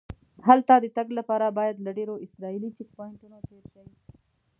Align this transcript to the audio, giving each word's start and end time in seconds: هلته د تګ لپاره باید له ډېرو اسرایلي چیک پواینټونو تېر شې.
هلته 0.47 0.73
د 0.83 0.85
تګ 0.97 1.07
لپاره 1.19 1.55
باید 1.57 1.75
له 1.85 1.91
ډېرو 1.97 2.15
اسرایلي 2.25 2.69
چیک 2.77 2.89
پواینټونو 2.95 3.37
تېر 3.49 3.63
شې. 3.73 3.83